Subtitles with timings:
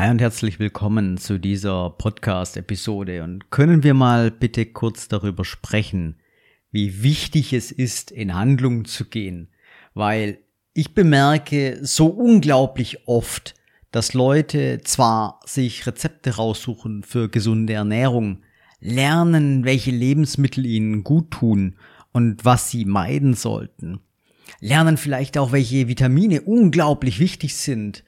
[0.00, 3.22] Hi und herzlich willkommen zu dieser Podcast-Episode.
[3.22, 6.16] Und können wir mal bitte kurz darüber sprechen,
[6.70, 9.50] wie wichtig es ist, in Handlung zu gehen,
[9.92, 10.38] weil
[10.72, 13.54] ich bemerke so unglaublich oft,
[13.90, 18.40] dass Leute zwar sich Rezepte raussuchen für gesunde Ernährung,
[18.80, 21.76] lernen, welche Lebensmittel ihnen gut tun
[22.12, 24.00] und was sie meiden sollten,
[24.60, 28.02] lernen vielleicht auch, welche Vitamine unglaublich wichtig sind,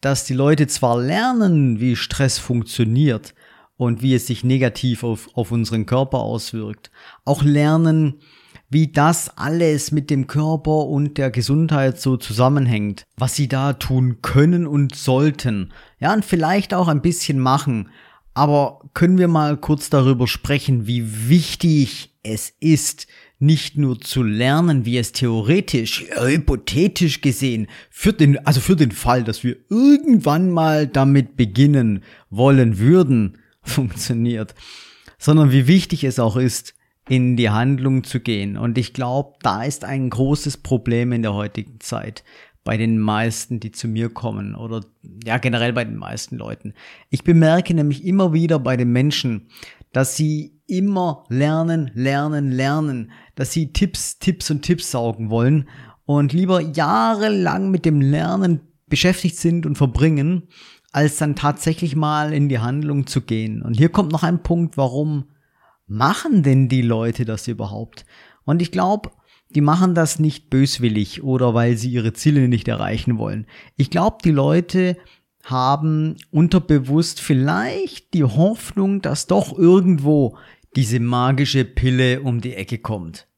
[0.00, 3.34] dass die Leute zwar lernen, wie Stress funktioniert
[3.76, 6.90] und wie es sich negativ auf, auf unseren Körper auswirkt,
[7.24, 8.20] auch lernen,
[8.68, 14.18] wie das alles mit dem Körper und der Gesundheit so zusammenhängt, was sie da tun
[14.22, 15.72] können und sollten.
[16.00, 17.90] Ja, und vielleicht auch ein bisschen machen.
[18.34, 23.06] Aber können wir mal kurz darüber sprechen, wie wichtig es ist,
[23.38, 29.24] nicht nur zu lernen, wie es theoretisch, hypothetisch gesehen, für den, also für den Fall,
[29.24, 34.54] dass wir irgendwann mal damit beginnen wollen würden, funktioniert,
[35.18, 36.74] sondern wie wichtig es auch ist,
[37.08, 38.56] in die Handlung zu gehen.
[38.56, 42.24] Und ich glaube, da ist ein großes Problem in der heutigen Zeit
[42.64, 44.84] bei den meisten, die zu mir kommen oder
[45.24, 46.74] ja generell bei den meisten Leuten.
[47.10, 49.46] Ich bemerke nämlich immer wieder bei den Menschen,
[49.96, 55.70] dass sie immer lernen, lernen, lernen, dass sie Tipps, Tipps und Tipps saugen wollen
[56.04, 60.48] und lieber jahrelang mit dem Lernen beschäftigt sind und verbringen,
[60.92, 63.62] als dann tatsächlich mal in die Handlung zu gehen.
[63.62, 65.30] Und hier kommt noch ein Punkt, warum
[65.86, 68.04] machen denn die Leute das überhaupt?
[68.44, 69.12] Und ich glaube,
[69.48, 73.46] die machen das nicht böswillig oder weil sie ihre Ziele nicht erreichen wollen.
[73.78, 74.98] Ich glaube, die Leute
[75.46, 80.36] haben unterbewusst vielleicht die Hoffnung, dass doch irgendwo
[80.74, 83.28] diese magische Pille um die Ecke kommt.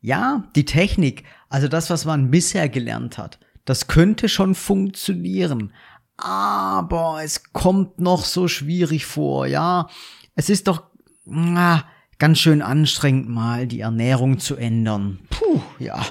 [0.00, 5.72] Ja, die Technik, also das, was man bisher gelernt hat, das könnte schon funktionieren.
[6.18, 9.88] Aber es kommt noch so schwierig vor, ja.
[10.34, 10.82] Es ist doch
[11.24, 11.84] na,
[12.18, 15.18] ganz schön anstrengend mal die Ernährung zu ändern.
[15.30, 16.04] Puh, ja.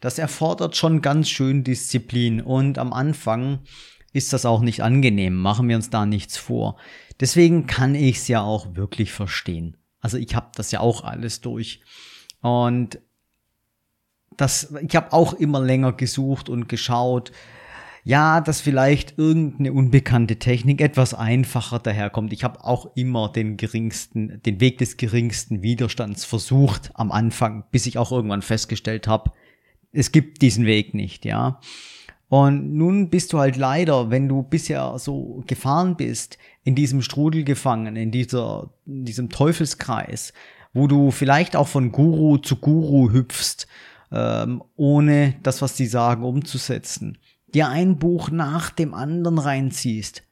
[0.00, 3.60] Das erfordert schon ganz schön Disziplin und am Anfang
[4.12, 5.36] ist das auch nicht angenehm.
[5.36, 6.76] Machen wir uns da nichts vor.
[7.20, 9.76] Deswegen kann ich es ja auch wirklich verstehen.
[10.00, 11.80] Also ich habe das ja auch alles durch.
[12.40, 12.98] Und
[14.36, 17.32] das, ich habe auch immer länger gesucht und geschaut,
[18.02, 22.32] ja, dass vielleicht irgendeine unbekannte Technik etwas einfacher daherkommt.
[22.32, 27.86] Ich habe auch immer den geringsten, den Weg des geringsten Widerstands versucht am Anfang, bis
[27.86, 29.32] ich auch irgendwann festgestellt habe,
[29.92, 31.60] es gibt diesen Weg nicht, ja.
[32.30, 37.42] Und nun bist du halt leider, wenn du bisher so gefahren bist, in diesem Strudel
[37.42, 40.32] gefangen, in dieser, in diesem Teufelskreis,
[40.72, 43.66] wo du vielleicht auch von Guru zu Guru hüpfst,
[44.12, 47.18] ähm, ohne das, was sie sagen, umzusetzen.
[47.52, 50.22] Dir ein Buch nach dem anderen reinziehst,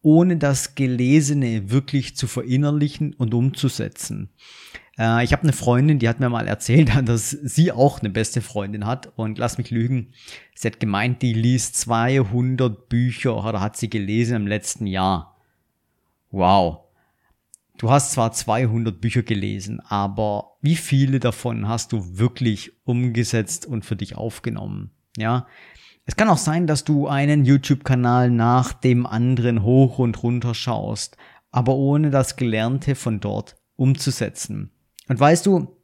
[0.00, 4.30] ohne das Gelesene wirklich zu verinnerlichen und umzusetzen.
[4.98, 8.40] Äh, ich habe eine Freundin, die hat mir mal erzählt, dass sie auch eine beste
[8.40, 9.12] Freundin hat.
[9.16, 10.12] Und lass mich lügen,
[10.54, 15.36] sie hat gemeint, die liest 200 Bücher oder hat sie gelesen im letzten Jahr.
[16.30, 16.80] Wow.
[17.78, 23.84] Du hast zwar 200 Bücher gelesen, aber wie viele davon hast du wirklich umgesetzt und
[23.84, 24.90] für dich aufgenommen?
[25.16, 25.46] Ja.
[26.04, 31.16] Es kann auch sein, dass du einen YouTube-Kanal nach dem anderen hoch und runter schaust,
[31.50, 34.70] aber ohne das Gelernte von dort umzusetzen.
[35.08, 35.76] Und weißt du,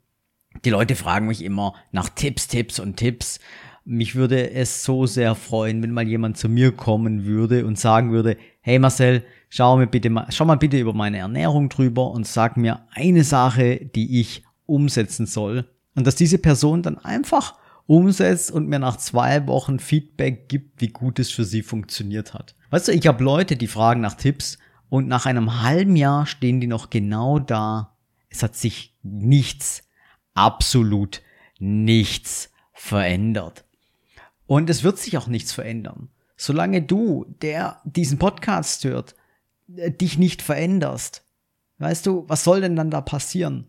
[0.65, 3.41] die Leute fragen mich immer nach Tipps, Tipps und Tipps.
[3.85, 8.13] Mich würde es so sehr freuen, wenn mal jemand zu mir kommen würde und sagen
[8.13, 12.27] würde, hey Marcel, schau mir bitte mal, schau mal bitte über meine Ernährung drüber und
[12.27, 15.67] sag mir eine Sache, die ich umsetzen soll.
[15.95, 17.55] Und dass diese Person dann einfach
[17.87, 22.55] umsetzt und mir nach zwei Wochen Feedback gibt, wie gut es für sie funktioniert hat.
[22.71, 24.59] Weißt du, ich habe Leute, die fragen nach Tipps
[24.91, 27.97] und nach einem halben Jahr stehen die noch genau da.
[28.29, 29.89] Es hat sich nichts,
[30.35, 31.23] absolut
[31.59, 33.65] nichts verändert.
[34.47, 36.09] Und es wird sich auch nichts verändern.
[36.37, 39.15] Solange du, der diesen Podcast hört,
[39.77, 41.25] äh, dich nicht veränderst,
[41.79, 43.67] weißt du, was soll denn dann da passieren?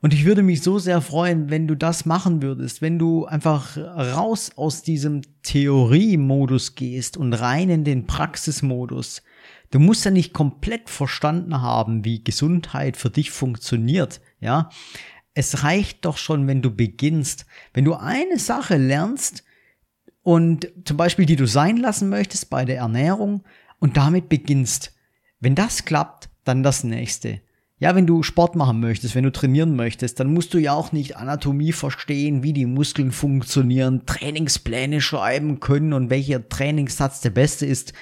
[0.00, 3.76] Und ich würde mich so sehr freuen, wenn du das machen würdest, wenn du einfach
[3.76, 9.22] raus aus diesem Theorie-Modus gehst und rein in den Praxismodus.
[9.70, 14.70] Du musst ja nicht komplett verstanden haben, wie Gesundheit für dich funktioniert, ja.
[15.34, 17.46] Es reicht doch schon, wenn du beginnst.
[17.72, 19.44] Wenn du eine Sache lernst
[20.22, 23.44] und zum Beispiel, die du sein lassen möchtest bei der Ernährung
[23.78, 24.94] und damit beginnst.
[25.38, 27.40] Wenn das klappt, dann das nächste.
[27.80, 30.90] Ja, wenn du Sport machen möchtest, wenn du trainieren möchtest, dann musst du ja auch
[30.90, 37.66] nicht Anatomie verstehen, wie die Muskeln funktionieren, Trainingspläne schreiben können und welcher Trainingssatz der beste
[37.66, 37.92] ist.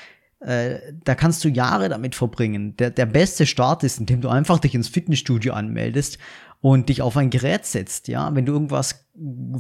[0.41, 2.77] äh, da kannst du Jahre damit verbringen.
[2.77, 6.19] Der, der beste Start ist, indem du einfach dich ins Fitnessstudio anmeldest
[6.61, 8.35] und dich auf ein Gerät setzt, ja.
[8.35, 9.07] Wenn du irgendwas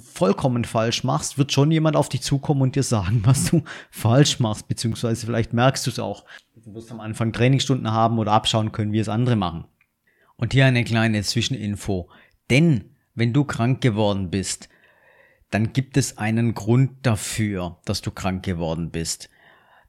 [0.02, 4.40] vollkommen falsch machst, wird schon jemand auf dich zukommen und dir sagen, was du falsch
[4.40, 6.24] machst, beziehungsweise vielleicht merkst du es auch.
[6.64, 9.66] Du wirst am Anfang Trainingsstunden haben oder abschauen können, wie es andere machen.
[10.36, 12.10] Und hier eine kleine Zwischeninfo.
[12.50, 14.68] Denn wenn du krank geworden bist,
[15.50, 19.30] dann gibt es einen Grund dafür, dass du krank geworden bist.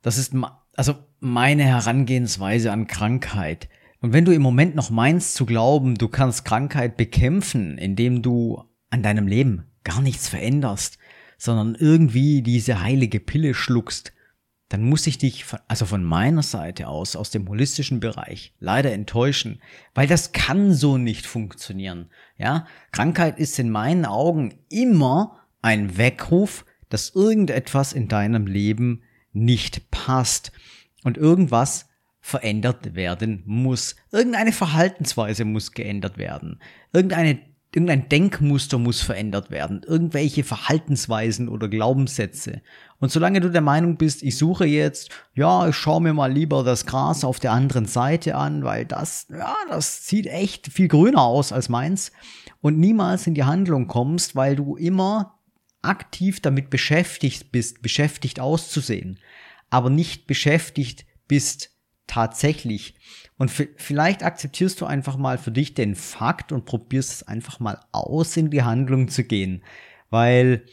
[0.01, 0.33] Das ist
[0.75, 3.67] also meine Herangehensweise an Krankheit.
[3.99, 8.63] Und wenn du im Moment noch meinst zu glauben, du kannst Krankheit bekämpfen, indem du
[8.89, 10.97] an deinem Leben gar nichts veränderst,
[11.37, 14.13] sondern irgendwie diese heilige Pille schluckst,
[14.69, 19.61] dann muss ich dich, also von meiner Seite aus, aus dem holistischen Bereich, leider enttäuschen,
[19.93, 22.09] weil das kann so nicht funktionieren.
[22.37, 29.03] Ja, Krankheit ist in meinen Augen immer ein Weckruf, dass irgendetwas in deinem Leben
[29.33, 30.51] nicht passt
[31.03, 31.87] und irgendwas
[32.19, 33.95] verändert werden muss.
[34.11, 36.59] Irgendeine Verhaltensweise muss geändert werden.
[36.91, 37.39] Irgendeine,
[37.73, 39.81] irgendein Denkmuster muss verändert werden.
[39.85, 42.61] Irgendwelche Verhaltensweisen oder Glaubenssätze.
[42.99, 46.63] Und solange du der Meinung bist, ich suche jetzt, ja, ich schaue mir mal lieber
[46.63, 51.21] das Gras auf der anderen Seite an, weil das, ja, das sieht echt viel grüner
[51.21, 52.11] aus als meins
[52.61, 55.37] und niemals in die Handlung kommst, weil du immer
[55.81, 59.19] aktiv damit beschäftigt bist, beschäftigt auszusehen,
[59.69, 61.76] aber nicht beschäftigt bist,
[62.07, 62.95] tatsächlich.
[63.37, 67.79] Und vielleicht akzeptierst du einfach mal für dich den Fakt und probierst es einfach mal
[67.91, 69.63] aus, in die Handlung zu gehen.
[70.09, 70.63] Weil,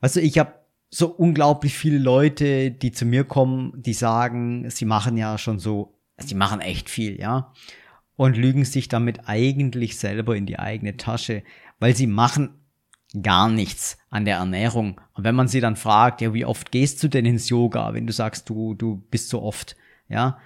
[0.00, 0.54] also ich habe
[0.90, 5.98] so unglaublich viele Leute, die zu mir kommen, die sagen, sie machen ja schon so,
[6.18, 7.52] sie machen echt viel, ja.
[8.16, 11.42] Und lügen sich damit eigentlich selber in die eigene Tasche,
[11.80, 12.60] weil sie machen
[13.22, 15.00] gar nichts an der Ernährung.
[15.14, 18.06] Und wenn man sie dann fragt, ja, wie oft gehst du denn ins Yoga, wenn
[18.06, 19.76] du sagst, du, du bist so oft,
[20.08, 20.38] ja,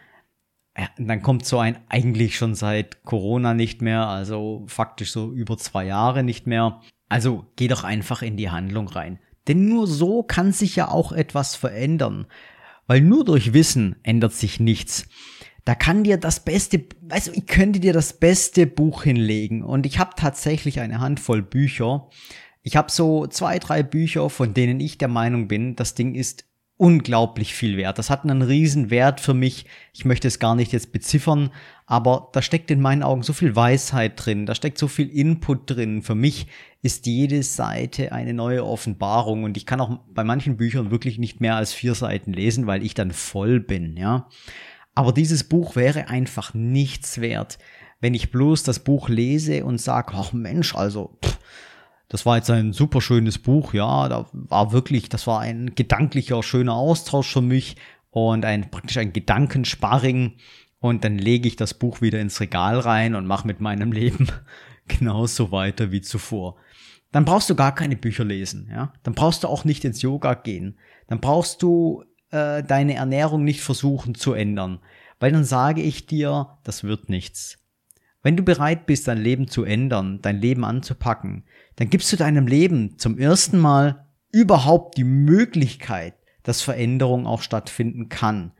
[0.79, 5.59] ja, dann kommt so ein eigentlich schon seit Corona nicht mehr, also faktisch so über
[5.59, 6.81] zwei Jahre nicht mehr.
[7.09, 9.19] Also geh doch einfach in die Handlung rein.
[9.49, 12.27] Denn nur so kann sich ja auch etwas verändern.
[12.87, 15.09] Weil nur durch Wissen ändert sich nichts.
[15.65, 19.63] Da kann dir das beste, also ich könnte dir das beste Buch hinlegen.
[19.65, 22.09] Und ich habe tatsächlich eine Handvoll Bücher.
[22.63, 26.45] Ich habe so zwei, drei Bücher, von denen ich der Meinung bin, das Ding ist
[26.79, 27.99] unglaublich viel wert.
[27.99, 29.67] Das hat einen riesen Wert für mich.
[29.93, 31.51] Ich möchte es gar nicht jetzt beziffern,
[31.87, 35.69] aber da steckt in meinen Augen so viel Weisheit drin, da steckt so viel Input
[35.69, 36.03] drin.
[36.03, 36.47] Für mich
[36.81, 41.41] ist jede Seite eine neue Offenbarung und ich kann auch bei manchen Büchern wirklich nicht
[41.41, 44.29] mehr als vier Seiten lesen, weil ich dann voll bin, ja.
[44.95, 47.59] Aber dieses Buch wäre einfach nichts wert,
[48.01, 51.39] wenn ich bloß das Buch lese und sage, ach Mensch, also, pff,
[52.09, 56.43] das war jetzt ein super schönes Buch, ja, da war wirklich, das war ein gedanklicher,
[56.43, 57.77] schöner Austausch für mich
[58.11, 60.37] und ein praktisch ein Gedankensparring
[60.81, 64.29] und dann lege ich das Buch wieder ins Regal rein und mache mit meinem Leben
[64.87, 66.57] genauso weiter wie zuvor.
[67.13, 68.93] Dann brauchst du gar keine Bücher lesen, ja.
[69.03, 70.79] Dann brauchst du auch nicht ins Yoga gehen.
[71.09, 74.81] Dann brauchst du äh, deine Ernährung nicht versuchen zu ändern,
[75.19, 77.59] weil dann sage ich dir, das wird nichts.
[78.23, 81.45] Wenn du bereit bist, dein Leben zu ändern, dein Leben anzupacken,
[81.77, 88.09] dann gibst du deinem Leben zum ersten Mal überhaupt die Möglichkeit, dass Veränderung auch stattfinden
[88.09, 88.53] kann.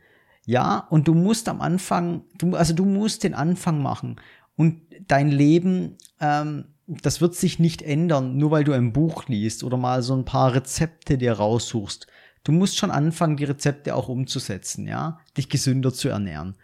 [0.45, 4.15] Ja, und du musst am Anfang, du, also du musst den Anfang machen
[4.55, 9.63] und dein Leben, ähm, das wird sich nicht ändern, nur weil du ein Buch liest
[9.63, 12.07] oder mal so ein paar Rezepte dir raussuchst.
[12.43, 16.55] Du musst schon anfangen, die Rezepte auch umzusetzen, ja, dich gesünder zu ernähren.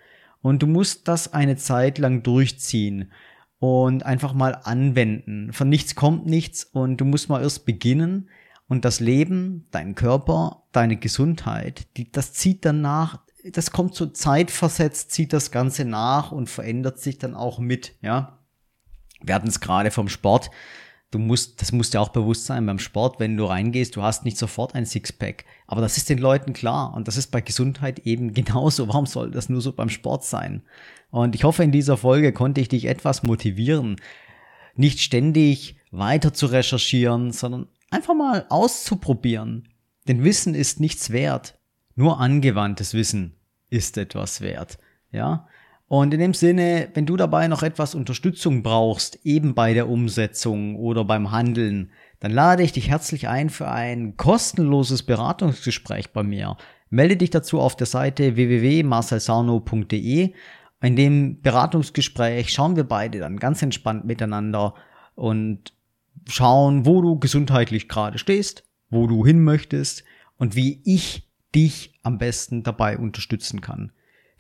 [0.46, 3.12] Und du musst das eine Zeit lang durchziehen
[3.58, 5.52] und einfach mal anwenden.
[5.54, 8.30] Von nichts kommt nichts und du musst mal erst beginnen
[8.68, 14.06] und das Leben, dein Körper, deine Gesundheit, die, das zieht dann nach, das kommt so
[14.06, 18.38] zeitversetzt, zieht das Ganze nach und verändert sich dann auch mit, ja.
[19.24, 20.52] Wir hatten es gerade vom Sport.
[21.12, 24.26] Du musst, das muss dir auch bewusst sein beim Sport, wenn du reingehst, du hast
[24.26, 25.46] nicht sofort ein Sixpack.
[25.68, 28.88] Aber das ist den Leuten klar und das ist bei Gesundheit eben genauso.
[28.88, 30.64] Warum soll das nur so beim Sport sein?
[31.12, 33.96] Und ich hoffe, in dieser Folge konnte ich dich etwas motivieren,
[34.76, 39.70] nicht ständig weiter zu recherchieren, sondern einfach mal auszuprobieren.
[40.08, 41.58] Denn Wissen ist nichts wert.
[41.96, 43.36] Nur angewandtes Wissen
[43.70, 44.78] ist etwas wert.
[45.12, 45.48] Ja?
[45.88, 50.76] Und in dem Sinne, wenn du dabei noch etwas Unterstützung brauchst, eben bei der Umsetzung
[50.76, 56.58] oder beim Handeln, dann lade ich dich herzlich ein für ein kostenloses Beratungsgespräch bei mir.
[56.90, 60.34] Melde dich dazu auf der Seite www.marcelsarno.de
[60.86, 64.76] in dem Beratungsgespräch schauen wir beide dann ganz entspannt miteinander
[65.16, 65.74] und
[66.28, 70.04] schauen, wo du gesundheitlich gerade stehst, wo du hin möchtest
[70.38, 73.94] und wie ich dich am besten dabei unterstützen kann.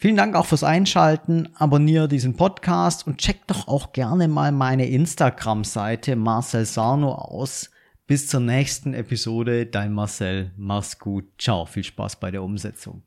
[0.05, 1.50] Vielen Dank auch fürs Einschalten.
[1.55, 7.71] Abonniere diesen Podcast und check doch auch gerne mal meine Instagram-Seite Marcel Sarno aus.
[8.05, 9.65] Bis zur nächsten Episode.
[9.65, 10.51] Dein Marcel.
[10.57, 11.25] Mach's gut.
[11.39, 11.65] Ciao.
[11.65, 13.01] Viel Spaß bei der Umsetzung.